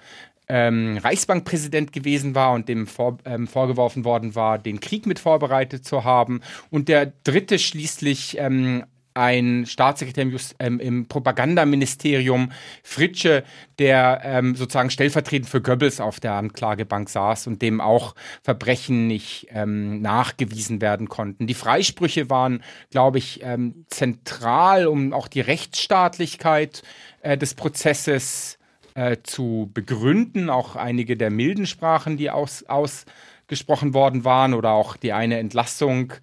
ähm, 0.51 0.97
Reichsbankpräsident 0.97 1.93
gewesen 1.93 2.35
war 2.35 2.51
und 2.51 2.67
dem 2.67 2.85
vor, 2.85 3.17
ähm, 3.23 3.47
vorgeworfen 3.47 4.03
worden 4.03 4.35
war, 4.35 4.59
den 4.59 4.81
Krieg 4.81 5.05
mit 5.05 5.17
vorbereitet 5.17 5.85
zu 5.85 6.03
haben. 6.03 6.41
Und 6.69 6.89
der 6.89 7.13
dritte 7.23 7.57
schließlich 7.57 8.37
ähm, 8.37 8.83
ein 9.13 9.65
Staatssekretär 9.65 10.23
im, 10.23 10.31
Just, 10.31 10.55
ähm, 10.59 10.81
im 10.81 11.07
Propagandaministerium, 11.07 12.51
Fritsche, 12.83 13.45
der 13.79 14.21
ähm, 14.25 14.55
sozusagen 14.55 14.89
stellvertretend 14.89 15.49
für 15.49 15.61
Goebbels 15.61 16.01
auf 16.01 16.19
der 16.19 16.33
Anklagebank 16.33 17.09
saß 17.09 17.47
und 17.47 17.61
dem 17.61 17.79
auch 17.79 18.13
Verbrechen 18.43 19.07
nicht 19.07 19.47
ähm, 19.51 20.01
nachgewiesen 20.01 20.81
werden 20.81 21.07
konnten. 21.07 21.47
Die 21.47 21.53
Freisprüche 21.53 22.29
waren, 22.29 22.61
glaube 22.89 23.19
ich, 23.19 23.41
ähm, 23.43 23.85
zentral, 23.87 24.87
um 24.87 25.13
auch 25.13 25.29
die 25.29 25.41
Rechtsstaatlichkeit 25.41 26.83
äh, 27.21 27.37
des 27.37 27.53
Prozesses 27.53 28.57
äh, 28.93 29.17
zu 29.23 29.69
begründen. 29.73 30.49
Auch 30.49 30.75
einige 30.75 31.17
der 31.17 31.29
milden 31.29 31.65
Sprachen, 31.65 32.17
die 32.17 32.29
aus, 32.29 32.63
ausgesprochen 32.63 33.93
worden 33.93 34.23
waren, 34.25 34.53
oder 34.53 34.71
auch 34.71 34.97
die 34.97 35.13
eine 35.13 35.39
Entlassung. 35.39 36.13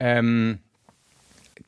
Ähm, 0.00 0.58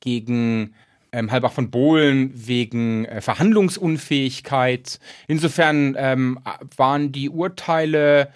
gegen 0.00 0.74
ähm, 1.12 1.30
Halbach 1.30 1.52
von 1.52 1.70
Bohlen 1.70 2.30
wegen 2.34 3.06
äh, 3.06 3.20
Verhandlungsunfähigkeit. 3.20 5.00
Insofern 5.26 5.96
ähm, 5.98 6.38
waren 6.76 7.10
die 7.10 7.30
Urteile 7.30 8.30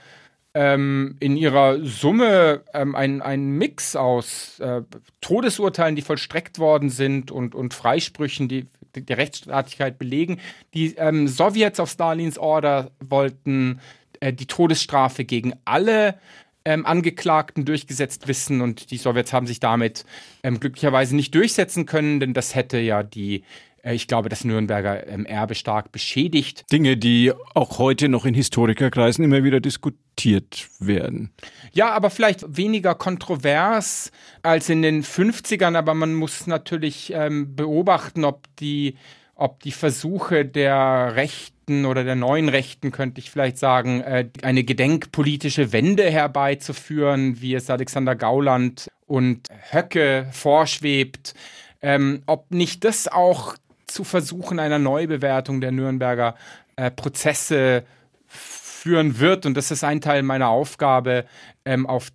ähm, 0.55 1.17
in 1.21 1.37
ihrer 1.37 1.85
Summe 1.85 2.63
ähm, 2.73 2.95
ein, 2.95 3.21
ein 3.21 3.51
Mix 3.51 3.97
aus 3.97 4.59
äh, 4.61 4.83
Todesurteilen, 5.21 5.95
die 5.95 6.03
vollstreckt 6.03 6.59
worden 6.59 6.89
sind 6.89 7.31
und, 7.31 7.55
und 7.55 7.75
Freisprüchen, 7.75 8.49
die 8.49 8.67
die 9.01 9.13
Rechtsstaatlichkeit 9.13 9.99
belegen. 9.99 10.41
Die 10.75 10.95
ähm, 10.97 11.29
Sowjets 11.29 11.81
auf 11.81 11.91
Stalins 11.91 12.39
Order 12.39 12.91
wollten 13.01 13.81
äh, 14.21 14.33
die 14.33 14.47
Todesstrafe 14.47 15.25
gegen 15.25 15.55
alle 15.65 16.19
ähm, 16.65 16.85
Angeklagten 16.85 17.65
durchgesetzt 17.65 18.29
wissen 18.29 18.61
und 18.61 18.91
die 18.91 18.99
Sowjets 18.99 19.33
haben 19.33 19.47
sich 19.47 19.61
damit 19.61 20.05
ähm, 20.43 20.61
glücklicherweise 20.61 21.17
nicht 21.17 21.35
durchsetzen 21.35 21.87
können, 21.87 22.21
denn 22.21 22.35
das 22.35 22.55
hätte 22.55 22.79
ja 22.79 23.03
die 23.03 23.43
ich 23.83 24.09
glaube, 24.09 24.29
das 24.29 24.45
Nürnberger 24.45 25.07
ähm, 25.07 25.25
Erbe 25.27 25.55
stark 25.55 25.93
beschädigt. 25.93 26.65
Dinge, 26.73 26.97
die 26.97 27.33
auch 27.55 27.79
heute 27.79 28.09
noch 28.09 28.25
in 28.25 28.35
Historikerkreisen 28.35 29.25
immer 29.25 29.45
wieder 29.45 29.61
diskutiert 29.61 30.69
werden. 30.79 31.31
Ja, 31.73 31.91
aber 31.91 32.11
vielleicht 32.11 32.57
weniger 32.57 32.95
kontrovers 32.95 34.11
als 34.43 34.69
in 34.69 34.83
den 34.83 35.03
50ern, 35.03 35.77
aber 35.77 35.95
man 35.95 36.15
muss 36.15 36.47
natürlich 36.47 37.13
ähm, 37.15 37.55
beobachten, 37.55 38.25
ob 38.25 38.45
die 38.57 38.97
ob 39.39 39.61
die 39.61 39.71
Versuche 39.71 40.45
der 40.45 41.13
Rechten 41.15 41.87
oder 41.87 42.03
der 42.03 42.17
neuen 42.17 42.49
Rechten, 42.49 42.91
könnte 42.91 43.21
ich 43.21 43.31
vielleicht 43.31 43.57
sagen, 43.57 44.01
äh, 44.01 44.29
eine 44.43 44.65
gedenkpolitische 44.65 45.73
Wende 45.73 46.11
herbeizuführen, 46.11 47.41
wie 47.41 47.55
es 47.55 47.71
Alexander 47.71 48.17
Gauland 48.17 48.89
und 49.07 49.49
Höcke 49.71 50.27
vorschwebt, 50.33 51.35
ähm, 51.81 52.23
ob 52.27 52.51
nicht 52.51 52.83
das 52.83 53.07
auch 53.07 53.55
zu 53.89 54.05
Versuchen 54.05 54.59
einer 54.59 54.79
Neubewertung 54.79 55.61
der 55.61 55.73
Nürnberger 55.73 56.37
äh, 56.77 56.91
Prozesse 56.91 57.85
führen 58.27 59.19
wird. 59.19 59.47
Und 59.47 59.57
das 59.57 59.71
ist 59.71 59.85
ein 59.85 60.01
Teil 60.01 60.23
meiner 60.23 60.49
Aufgabe, 60.49 61.25
ähm, 61.65 61.87
auf 61.87 62.11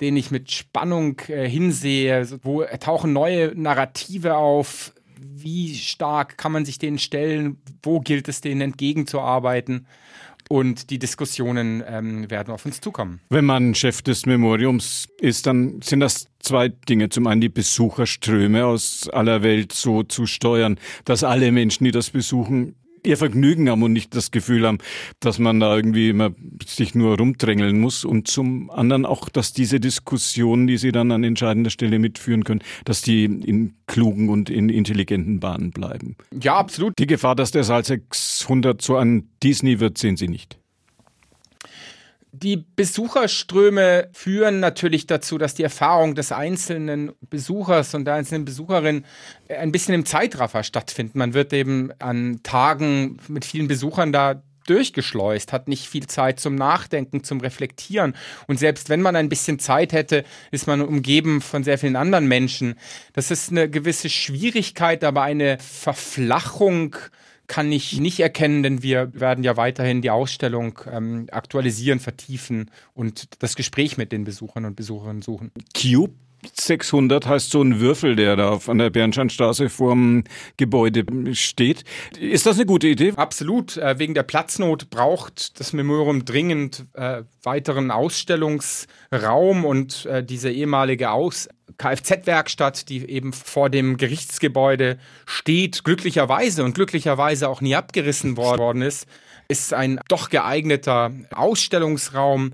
den 0.00 0.16
ich 0.16 0.30
mit 0.30 0.50
Spannung 0.50 1.20
äh, 1.28 1.48
hinsehe, 1.48 2.26
wo 2.42 2.64
tauchen 2.64 3.12
neue 3.12 3.52
Narrative 3.54 4.34
auf, 4.34 4.92
wie 5.16 5.74
stark 5.74 6.36
kann 6.36 6.52
man 6.52 6.64
sich 6.64 6.78
denen 6.78 6.98
stellen, 6.98 7.60
wo 7.82 8.00
gilt 8.00 8.28
es 8.28 8.40
denen 8.40 8.60
entgegenzuarbeiten. 8.60 9.86
Und 10.52 10.90
die 10.90 10.98
Diskussionen 10.98 11.82
ähm, 11.88 12.30
werden 12.30 12.52
auf 12.52 12.66
uns 12.66 12.78
zukommen. 12.82 13.20
Wenn 13.30 13.46
man 13.46 13.74
Chef 13.74 14.02
des 14.02 14.26
Memoriums 14.26 15.08
ist, 15.18 15.46
dann 15.46 15.80
sind 15.80 16.00
das 16.00 16.26
zwei 16.40 16.68
Dinge. 16.68 17.08
Zum 17.08 17.26
einen 17.26 17.40
die 17.40 17.48
Besucherströme 17.48 18.66
aus 18.66 19.08
aller 19.08 19.42
Welt 19.42 19.72
so 19.72 20.02
zu 20.02 20.26
steuern, 20.26 20.78
dass 21.06 21.24
alle 21.24 21.52
Menschen, 21.52 21.84
die 21.84 21.90
das 21.90 22.10
besuchen, 22.10 22.74
ihr 23.04 23.16
Vergnügen 23.16 23.68
haben 23.68 23.82
und 23.82 23.92
nicht 23.92 24.14
das 24.14 24.30
Gefühl 24.30 24.66
haben, 24.66 24.78
dass 25.20 25.38
man 25.38 25.60
da 25.60 25.74
irgendwie 25.76 26.10
immer 26.10 26.30
sich 26.64 26.94
nur 26.94 27.18
rumdrängeln 27.18 27.80
muss. 27.80 28.04
Und 28.04 28.28
zum 28.28 28.70
anderen 28.70 29.06
auch, 29.06 29.28
dass 29.28 29.52
diese 29.52 29.80
Diskussionen, 29.80 30.66
die 30.66 30.78
sie 30.78 30.92
dann 30.92 31.10
an 31.10 31.24
entscheidender 31.24 31.70
Stelle 31.70 31.98
mitführen 31.98 32.44
können, 32.44 32.62
dass 32.84 33.02
die 33.02 33.24
in 33.24 33.74
klugen 33.86 34.28
und 34.28 34.50
in 34.50 34.68
intelligenten 34.68 35.40
Bahnen 35.40 35.70
bleiben. 35.70 36.16
Ja, 36.40 36.56
absolut. 36.56 36.98
Die 36.98 37.06
Gefahr, 37.06 37.34
dass 37.34 37.50
der 37.50 37.64
Saal 37.64 37.84
600 37.84 38.80
so 38.80 38.96
ein 38.96 39.28
Disney 39.42 39.80
wird, 39.80 39.98
sehen 39.98 40.16
Sie 40.16 40.28
nicht. 40.28 40.61
Die 42.34 42.56
Besucherströme 42.56 44.08
führen 44.14 44.58
natürlich 44.58 45.06
dazu, 45.06 45.36
dass 45.36 45.54
die 45.54 45.64
Erfahrung 45.64 46.14
des 46.14 46.32
einzelnen 46.32 47.12
Besuchers 47.28 47.94
und 47.94 48.06
der 48.06 48.14
einzelnen 48.14 48.46
Besucherin 48.46 49.04
ein 49.50 49.70
bisschen 49.70 49.94
im 49.94 50.06
Zeitraffer 50.06 50.62
stattfindet. 50.62 51.14
Man 51.14 51.34
wird 51.34 51.52
eben 51.52 51.92
an 51.98 52.40
Tagen 52.42 53.18
mit 53.28 53.44
vielen 53.44 53.68
Besuchern 53.68 54.12
da 54.12 54.42
durchgeschleust, 54.66 55.52
hat 55.52 55.68
nicht 55.68 55.86
viel 55.86 56.06
Zeit 56.06 56.40
zum 56.40 56.54
Nachdenken, 56.54 57.22
zum 57.22 57.40
Reflektieren. 57.40 58.14
Und 58.46 58.58
selbst 58.58 58.88
wenn 58.88 59.02
man 59.02 59.14
ein 59.14 59.28
bisschen 59.28 59.58
Zeit 59.58 59.92
hätte, 59.92 60.24
ist 60.50 60.66
man 60.66 60.80
umgeben 60.80 61.42
von 61.42 61.64
sehr 61.64 61.76
vielen 61.76 61.96
anderen 61.96 62.28
Menschen. 62.28 62.76
Das 63.12 63.30
ist 63.30 63.50
eine 63.50 63.68
gewisse 63.68 64.08
Schwierigkeit, 64.08 65.04
aber 65.04 65.20
eine 65.20 65.58
Verflachung 65.58 66.96
kann 67.52 67.70
ich 67.70 68.00
nicht 68.00 68.18
erkennen, 68.18 68.62
denn 68.62 68.82
wir 68.82 69.12
werden 69.12 69.44
ja 69.44 69.58
weiterhin 69.58 70.00
die 70.00 70.08
Ausstellung 70.08 70.78
ähm, 70.90 71.26
aktualisieren, 71.32 72.00
vertiefen 72.00 72.70
und 72.94 73.42
das 73.42 73.56
Gespräch 73.56 73.98
mit 73.98 74.10
den 74.10 74.24
Besuchern 74.24 74.64
und 74.64 74.74
Besucherinnen 74.74 75.20
suchen. 75.20 75.52
Cube 75.76 76.14
600 76.54 77.26
heißt 77.26 77.50
so 77.50 77.62
ein 77.62 77.80
Würfel, 77.80 78.16
der 78.16 78.36
da 78.36 78.58
an 78.66 78.78
der 78.78 78.90
Bernsteinstraße 78.90 79.68
vorm 79.68 80.24
Gebäude 80.56 81.04
steht. 81.34 81.84
Ist 82.18 82.46
das 82.46 82.56
eine 82.56 82.66
gute 82.66 82.88
Idee? 82.88 83.12
Absolut. 83.16 83.76
Äh, 83.76 83.98
wegen 83.98 84.14
der 84.14 84.24
Platznot 84.24 84.90
braucht 84.90 85.58
das 85.60 85.72
Memorium 85.72 86.24
dringend 86.24 86.86
äh, 86.94 87.22
weiteren 87.42 87.90
Ausstellungsraum 87.90 89.64
und 89.64 90.06
äh, 90.06 90.24
diese 90.24 90.50
ehemalige 90.50 91.10
Aus 91.10 91.48
Kfz-Werkstatt, 91.78 92.88
die 92.88 93.08
eben 93.08 93.32
vor 93.32 93.70
dem 93.70 93.96
Gerichtsgebäude 93.96 94.98
steht, 95.26 95.84
glücklicherweise 95.84 96.64
und 96.64 96.74
glücklicherweise 96.74 97.48
auch 97.48 97.60
nie 97.60 97.76
abgerissen 97.76 98.36
worden 98.36 98.82
ist, 98.82 99.06
ist 99.48 99.74
ein 99.74 100.00
doch 100.08 100.30
geeigneter 100.30 101.12
Ausstellungsraum, 101.32 102.52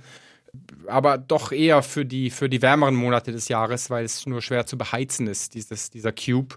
aber 0.89 1.19
doch 1.19 1.53
eher 1.53 1.83
für 1.83 2.05
die, 2.05 2.31
für 2.31 2.49
die 2.49 2.63
wärmeren 2.63 2.95
Monate 2.95 3.33
des 3.33 3.49
Jahres, 3.49 3.91
weil 3.91 4.05
es 4.05 4.27
nur 4.27 4.43
schwer 4.43 4.67
zu 4.67 4.77
beheizen 4.79 5.27
ist, 5.27 5.55
dieses, 5.55 5.91
dieser 5.91 6.13
Cube. 6.13 6.57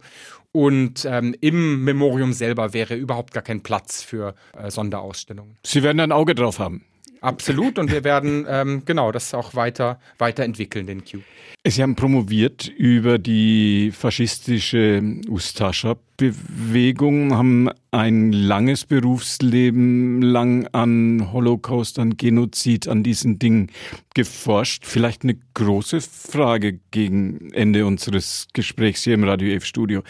Und 0.51 1.05
ähm, 1.05 1.35
im 1.39 1.83
Memorium 1.83 2.33
selber 2.33 2.73
wäre 2.73 2.95
überhaupt 2.95 3.33
gar 3.33 3.43
kein 3.43 3.63
Platz 3.63 4.01
für 4.01 4.35
äh, 4.57 4.69
Sonderausstellungen. 4.69 5.57
Sie 5.65 5.81
werden 5.83 5.99
ein 5.99 6.11
Auge 6.11 6.35
drauf 6.35 6.59
haben. 6.59 6.83
Absolut. 7.21 7.79
Und 7.79 7.91
wir 7.91 8.03
werden 8.03 8.45
ähm, 8.49 8.83
genau 8.85 9.11
das 9.11 9.33
auch 9.33 9.55
weiter 9.55 9.99
weiterentwickeln, 10.17 10.87
den 10.87 11.05
Cube. 11.05 11.23
Sie 11.63 11.83
haben 11.83 11.95
promoviert 11.95 12.67
über 12.67 13.19
die 13.19 13.91
faschistische 13.91 15.03
Ustascha-Bewegung, 15.29 17.37
haben 17.37 17.69
ein 17.91 18.31
langes 18.31 18.85
Berufsleben 18.85 20.23
lang 20.23 20.65
an 20.71 21.31
Holocaust, 21.31 21.99
an 21.99 22.17
Genozid, 22.17 22.87
an 22.87 23.03
diesen 23.03 23.37
Dingen 23.37 23.69
geforscht. 24.15 24.87
Vielleicht 24.87 25.21
eine 25.21 25.37
große 25.53 26.01
Frage 26.01 26.79
gegen 26.89 27.53
Ende 27.53 27.85
unseres 27.85 28.47
Gesprächs 28.53 29.03
hier 29.03 29.13
im 29.13 29.23
Radio 29.23 29.53
F-Studio. 29.53 30.01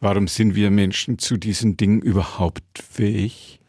Warum 0.00 0.26
sind 0.26 0.56
wir 0.56 0.72
Menschen 0.72 1.20
zu 1.20 1.36
diesen 1.36 1.76
Dingen 1.76 2.02
überhaupt 2.02 2.64
fähig? 2.74 3.60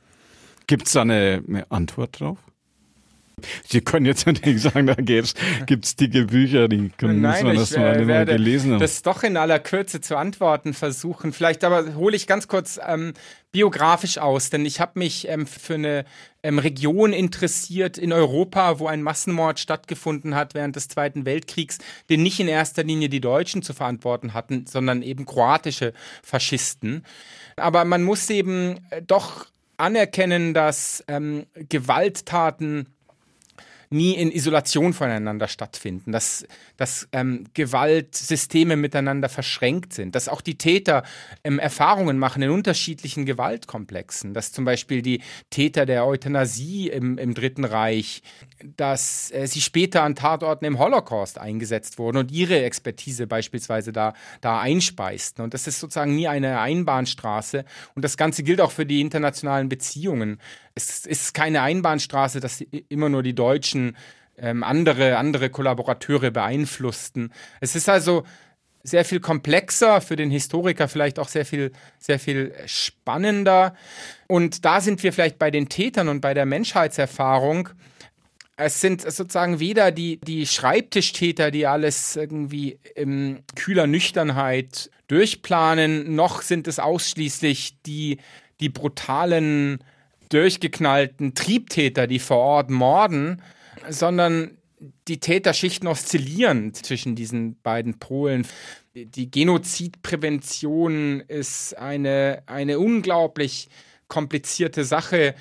Gibt 0.65 0.87
es 0.87 0.93
da 0.93 1.01
eine, 1.01 1.43
eine 1.47 1.69
Antwort 1.69 2.19
drauf? 2.19 2.39
Sie 3.67 3.81
können 3.81 4.05
jetzt 4.05 4.25
natürlich 4.25 4.61
sagen, 4.61 4.87
da 4.87 4.95
gibt 4.95 5.85
es 5.85 5.95
dicke 5.95 6.25
Bücher, 6.25 6.67
die 6.67 6.89
können, 6.97 7.21
Nein, 7.21 7.45
man 7.45 7.55
das 7.55 7.71
ich, 7.71 7.77
mal 7.77 8.09
äh, 8.09 8.25
gelesen 8.25 8.73
haben. 8.73 8.79
Das 8.79 9.01
doch 9.01 9.23
in 9.23 9.37
aller 9.37 9.59
Kürze 9.59 10.01
zu 10.01 10.17
antworten 10.17 10.73
versuchen. 10.73 11.33
Vielleicht 11.33 11.63
aber 11.63 11.95
hole 11.95 12.15
ich 12.15 12.27
ganz 12.27 12.47
kurz 12.47 12.79
ähm, 12.85 13.13
biografisch 13.51 14.17
aus, 14.17 14.49
denn 14.49 14.65
ich 14.65 14.79
habe 14.79 14.99
mich 14.99 15.27
ähm, 15.27 15.47
für 15.47 15.75
eine 15.75 16.05
ähm, 16.43 16.59
Region 16.59 17.13
interessiert 17.13 17.97
in 17.97 18.13
Europa, 18.13 18.79
wo 18.79 18.87
ein 18.87 19.01
Massenmord 19.01 19.59
stattgefunden 19.59 20.35
hat 20.35 20.53
während 20.53 20.75
des 20.75 20.87
Zweiten 20.87 21.25
Weltkriegs, 21.25 21.79
den 22.09 22.21
nicht 22.21 22.39
in 22.39 22.47
erster 22.47 22.83
Linie 22.83 23.09
die 23.09 23.21
Deutschen 23.21 23.63
zu 23.63 23.73
verantworten 23.73 24.33
hatten, 24.33 24.65
sondern 24.67 25.01
eben 25.01 25.25
kroatische 25.25 25.93
Faschisten. 26.21 27.03
Aber 27.55 27.85
man 27.85 28.03
muss 28.03 28.29
eben 28.29 28.79
äh, 28.91 29.01
doch 29.01 29.47
anerkennen, 29.77 30.53
dass 30.53 31.03
ähm, 31.07 31.45
Gewalttaten 31.55 32.87
nie 33.91 34.13
in 34.15 34.31
Isolation 34.31 34.93
voneinander 34.93 35.47
stattfinden, 35.47 36.11
dass, 36.11 36.45
dass 36.77 37.07
ähm, 37.11 37.45
Gewaltsysteme 37.55 38.75
miteinander 38.75 39.29
verschränkt 39.29 39.93
sind, 39.93 40.13
dass 40.13 40.29
auch 40.29 40.41
die 40.41 40.57
Täter 40.57 41.03
ähm, 41.43 41.57
Erfahrungen 41.57 42.19
machen 42.19 42.43
in 42.43 42.51
unterschiedlichen 42.51 43.25
Gewaltkomplexen, 43.25 44.35
dass 44.35 44.51
zum 44.51 44.63
Beispiel 44.63 45.01
die 45.01 45.21
Täter 45.49 45.87
der 45.87 46.05
Euthanasie 46.05 46.89
im, 46.89 47.17
im 47.17 47.33
Dritten 47.33 47.65
Reich, 47.65 48.21
dass 48.77 49.31
äh, 49.31 49.47
sie 49.47 49.61
später 49.61 50.03
an 50.03 50.15
Tatorten 50.15 50.65
im 50.65 50.77
Holocaust 50.77 51.39
eingesetzt 51.39 51.97
wurden 51.97 52.17
und 52.17 52.31
ihre 52.31 52.61
Expertise 52.61 53.25
beispielsweise 53.25 53.91
da, 53.91 54.13
da 54.41 54.59
einspeisten. 54.59 55.43
Und 55.43 55.55
das 55.55 55.65
ist 55.65 55.79
sozusagen 55.79 56.15
nie 56.15 56.27
eine 56.27 56.59
Einbahnstraße. 56.59 57.65
Und 57.95 58.05
das 58.05 58.17
Ganze 58.17 58.43
gilt 58.43 58.61
auch 58.61 58.71
für 58.71 58.85
die 58.85 59.01
internationalen 59.01 59.67
Beziehungen. 59.67 60.39
Es 60.79 61.05
ist 61.05 61.33
keine 61.33 61.61
Einbahnstraße, 61.61 62.39
dass 62.39 62.61
immer 62.61 63.09
nur 63.09 63.21
die 63.21 63.35
Deutschen 63.35 63.97
ähm, 64.37 64.63
andere, 64.63 65.17
andere 65.17 65.49
Kollaborateure 65.49 66.31
beeinflussten. 66.31 67.33
Es 67.59 67.75
ist 67.75 67.89
also 67.89 68.23
sehr 68.81 69.03
viel 69.03 69.19
komplexer, 69.19 69.99
für 69.99 70.15
den 70.15 70.31
Historiker 70.31 70.87
vielleicht 70.87 71.19
auch 71.19 71.27
sehr 71.27 71.45
viel, 71.45 71.73
sehr 71.97 72.17
viel 72.17 72.53
spannender. 72.65 73.75
Und 74.27 74.63
da 74.63 74.79
sind 74.79 75.03
wir 75.03 75.11
vielleicht 75.11 75.37
bei 75.37 75.51
den 75.51 75.67
Tätern 75.67 76.07
und 76.07 76.21
bei 76.21 76.33
der 76.33 76.45
Menschheitserfahrung. 76.45 77.69
Es 78.55 78.79
sind 78.79 79.01
sozusagen 79.01 79.59
weder 79.59 79.91
die, 79.91 80.21
die 80.21 80.47
Schreibtischtäter, 80.47 81.51
die 81.51 81.67
alles 81.67 82.15
irgendwie 82.15 82.79
in 82.95 83.43
kühler 83.55 83.85
Nüchternheit 83.85 84.89
durchplanen, 85.07 86.15
noch 86.15 86.41
sind 86.41 86.67
es 86.69 86.79
ausschließlich 86.79 87.81
die, 87.85 88.19
die 88.61 88.69
brutalen 88.69 89.83
durchgeknallten 90.29 91.33
Triebtäter, 91.33 92.07
die 92.07 92.19
vor 92.19 92.37
Ort 92.37 92.69
morden, 92.69 93.41
sondern 93.89 94.57
die 95.07 95.19
Täterschichten 95.19 95.87
oszillieren 95.87 96.73
zwischen 96.73 97.15
diesen 97.15 97.59
beiden 97.61 97.99
Polen. 97.99 98.47
Die 98.93 99.29
Genozidprävention 99.29 101.21
ist 101.21 101.77
eine, 101.77 102.43
eine 102.45 102.79
unglaublich 102.79 103.69
komplizierte 104.07 104.83
Sache, 104.85 105.35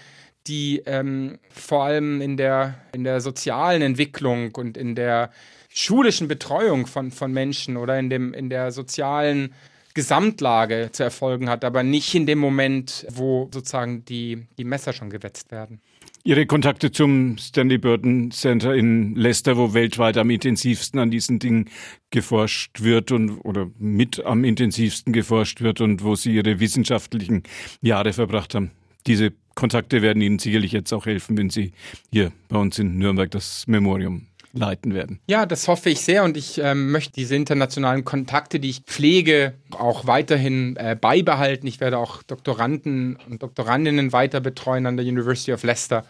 die 0.46 0.82
ähm, 0.86 1.38
vor 1.50 1.84
allem 1.84 2.20
in 2.20 2.36
der, 2.36 2.82
in 2.92 3.04
der 3.04 3.20
sozialen 3.20 3.82
Entwicklung 3.82 4.54
und 4.54 4.76
in 4.76 4.94
der 4.94 5.30
schulischen 5.68 6.26
Betreuung 6.26 6.86
von, 6.86 7.10
von 7.10 7.32
Menschen 7.32 7.76
oder 7.76 7.98
in, 7.98 8.10
dem, 8.10 8.32
in 8.32 8.48
der 8.48 8.72
sozialen 8.72 9.54
Gesamtlage 9.94 10.90
zu 10.92 11.02
erfolgen 11.02 11.48
hat, 11.48 11.64
aber 11.64 11.82
nicht 11.82 12.14
in 12.14 12.26
dem 12.26 12.38
Moment, 12.38 13.06
wo 13.10 13.48
sozusagen 13.52 14.04
die, 14.04 14.46
die 14.58 14.64
Messer 14.64 14.92
schon 14.92 15.10
gewetzt 15.10 15.50
werden. 15.50 15.80
Ihre 16.24 16.46
Kontakte 16.46 16.92
zum 16.92 17.38
Stanley 17.38 17.78
Burton 17.78 18.30
Center 18.30 18.74
in 18.74 19.14
Leicester, 19.14 19.56
wo 19.56 19.72
weltweit 19.72 20.18
am 20.18 20.30
intensivsten 20.30 21.00
an 21.00 21.10
diesen 21.10 21.38
Dingen 21.38 21.70
geforscht 22.10 22.82
wird 22.82 23.12
und 23.12 23.38
oder 23.44 23.70
mit 23.78 24.24
am 24.24 24.44
intensivsten 24.44 25.12
geforscht 25.12 25.62
wird 25.62 25.80
und 25.80 26.02
wo 26.02 26.16
Sie 26.16 26.34
Ihre 26.34 26.60
wissenschaftlichen 26.60 27.44
Jahre 27.80 28.12
verbracht 28.12 28.54
haben. 28.54 28.72
Diese 29.06 29.32
Kontakte 29.54 30.02
werden 30.02 30.20
Ihnen 30.20 30.38
sicherlich 30.38 30.72
jetzt 30.72 30.92
auch 30.92 31.06
helfen, 31.06 31.38
wenn 31.38 31.50
Sie 31.50 31.72
hier 32.12 32.32
bei 32.48 32.58
uns 32.58 32.78
in 32.78 32.98
Nürnberg 32.98 33.30
das 33.30 33.66
Memorium 33.66 34.26
leiten 34.58 34.94
werden. 34.94 35.20
Ja, 35.26 35.46
das 35.46 35.68
hoffe 35.68 35.90
ich 35.90 36.00
sehr 36.00 36.24
und 36.24 36.36
ich 36.36 36.58
ähm, 36.58 36.90
möchte 36.90 37.12
diese 37.12 37.36
internationalen 37.36 38.04
Kontakte, 38.04 38.60
die 38.60 38.70
ich 38.70 38.80
pflege, 38.80 39.54
auch 39.70 40.06
weiterhin 40.06 40.76
äh, 40.76 40.96
beibehalten. 41.00 41.66
Ich 41.66 41.80
werde 41.80 41.98
auch 41.98 42.22
Doktoranden 42.22 43.18
und 43.28 43.42
Doktorandinnen 43.42 44.12
weiter 44.12 44.40
betreuen 44.40 44.86
an 44.86 44.96
der 44.96 45.06
University 45.06 45.52
of 45.52 45.62
Leicester 45.62 46.04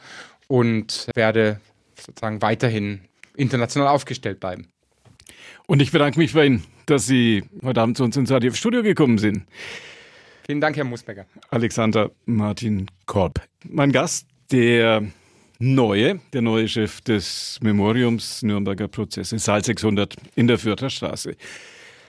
und 0.46 1.08
werde 1.14 1.60
sozusagen 1.94 2.42
weiterhin 2.42 3.00
international 3.36 3.88
aufgestellt 3.88 4.40
bleiben. 4.40 4.68
Und 5.66 5.82
ich 5.82 5.92
bedanke 5.92 6.18
mich 6.18 6.32
bei 6.32 6.46
Ihnen, 6.46 6.64
dass 6.86 7.06
Sie 7.06 7.44
heute 7.62 7.80
Abend 7.80 7.96
zu 7.96 8.04
uns 8.04 8.16
ins 8.16 8.30
Radio 8.30 8.52
Studio 8.52 8.82
gekommen 8.82 9.18
sind. 9.18 9.44
Vielen 10.46 10.62
Dank, 10.62 10.76
Herr 10.76 10.84
Musbecker. 10.84 11.26
Alexander 11.50 12.10
Martin 12.24 12.86
Korb. 13.04 13.42
Mein 13.68 13.92
Gast, 13.92 14.26
der 14.50 15.02
neue, 15.58 16.20
der 16.32 16.42
neue 16.42 16.68
Chef 16.68 17.00
des 17.00 17.58
Memoriums 17.62 18.42
Nürnberger 18.42 18.88
Prozesse, 18.88 19.38
Saal 19.38 19.64
600 19.64 20.14
in 20.36 20.46
der 20.46 20.58
Fürther 20.58 20.90
Straße. 20.90 21.36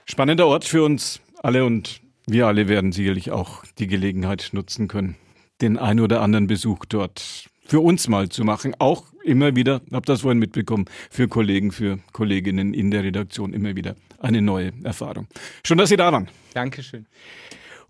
Spannender 0.06 0.48
Ort 0.48 0.66
für 0.66 0.84
uns 0.84 1.20
alle 1.42 1.66
und 1.66 2.02
wir 2.28 2.48
alle 2.48 2.68
werden 2.68 2.92
sicherlich 2.92 3.32
auch 3.32 3.64
die 3.80 3.88
Gelegenheit 3.88 4.50
nutzen 4.52 4.88
können, 4.88 5.16
den 5.62 5.78
ein 5.78 6.00
oder 6.00 6.22
anderen 6.22 6.48
Besuch 6.48 6.86
dort 6.86 7.50
für 7.66 7.80
uns 7.80 8.08
mal 8.08 8.30
zu 8.30 8.44
machen. 8.44 8.76
Auch 8.78 9.06
immer 9.24 9.56
wieder, 9.56 9.82
habe 9.92 10.06
das 10.06 10.22
vorhin 10.22 10.40
mitbekommen, 10.40 10.86
für 11.10 11.28
Kollegen, 11.28 11.72
für 11.72 12.00
Kolleginnen 12.14 12.74
in 12.74 12.92
der 12.92 13.04
Redaktion 13.04 13.54
immer 13.54 13.76
wieder 13.76 13.96
eine 14.20 14.42
neue 14.42 14.74
Erfahrung. 14.84 15.28
Schön, 15.66 15.78
dass 15.78 15.90
Sie 15.90 15.98
da 15.98 16.12
waren. 16.12 16.28
Dankeschön. 16.54 17.06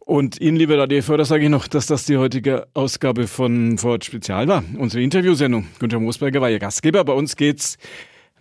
Und 0.10 0.42
Ihnen, 0.42 0.58
liebe 0.58 0.76
Radio 0.76 1.02
sage 1.24 1.44
ich 1.44 1.52
noch, 1.52 1.68
dass 1.68 1.86
das 1.86 2.06
die 2.06 2.18
heutige 2.18 2.66
Ausgabe 2.74 3.28
von 3.28 3.78
Ford 3.78 4.04
Spezial 4.04 4.48
war. 4.48 4.64
Unsere 4.76 5.04
Interviewsendung. 5.04 5.68
Günther 5.78 6.00
Moosberger 6.00 6.42
war 6.42 6.50
Ihr 6.50 6.58
Gastgeber. 6.58 7.04
Bei 7.04 7.14
uns 7.14 7.36
geht's, 7.36 7.78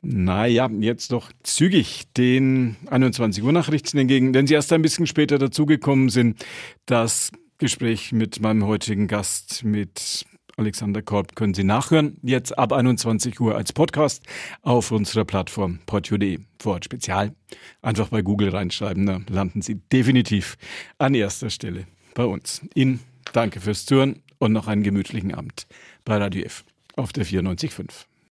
naja, 0.00 0.70
jetzt 0.80 1.12
doch 1.12 1.30
zügig 1.42 2.04
den 2.16 2.76
21 2.86 3.44
Uhr 3.44 3.52
Nachrichten 3.52 3.98
entgegen, 3.98 4.32
denn 4.32 4.46
Sie 4.46 4.54
erst 4.54 4.72
ein 4.72 4.80
bisschen 4.80 5.06
später 5.06 5.36
dazugekommen 5.36 6.08
sind. 6.08 6.42
Das 6.86 7.32
Gespräch 7.58 8.12
mit 8.12 8.40
meinem 8.40 8.64
heutigen 8.64 9.06
Gast, 9.06 9.62
mit 9.62 10.24
Alexander 10.58 11.02
Korb 11.02 11.36
können 11.36 11.54
Sie 11.54 11.64
nachhören. 11.64 12.18
Jetzt 12.22 12.58
ab 12.58 12.72
21 12.72 13.40
Uhr 13.40 13.54
als 13.54 13.72
Podcast 13.72 14.24
auf 14.62 14.90
unserer 14.90 15.24
Plattform 15.24 15.78
podio.de. 15.86 16.40
Vorort 16.58 16.84
Spezial. 16.84 17.32
Einfach 17.80 18.08
bei 18.08 18.22
Google 18.22 18.50
reinschreiben, 18.50 19.06
da 19.06 19.20
landen 19.28 19.62
Sie 19.62 19.76
definitiv 19.92 20.58
an 20.98 21.14
erster 21.14 21.50
Stelle 21.50 21.86
bei 22.14 22.24
uns. 22.24 22.62
Ihnen 22.74 23.00
danke 23.32 23.60
fürs 23.60 23.86
Zuhören 23.86 24.22
und 24.38 24.52
noch 24.52 24.66
einen 24.66 24.82
gemütlichen 24.82 25.32
Abend 25.34 25.66
bei 26.04 26.16
Radio 26.16 26.42
F 26.42 26.64
auf 26.96 27.12
der 27.12 27.24
94.5. 27.24 28.06